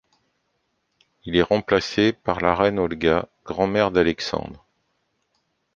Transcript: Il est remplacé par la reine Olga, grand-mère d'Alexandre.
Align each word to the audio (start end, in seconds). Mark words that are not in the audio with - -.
Il 1.25 1.35
est 1.35 1.43
remplacé 1.43 2.11
par 2.11 2.41
la 2.41 2.55
reine 2.55 2.79
Olga, 2.79 3.29
grand-mère 3.45 3.91
d'Alexandre. 3.91 4.65